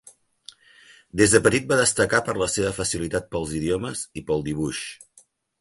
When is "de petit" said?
1.35-1.67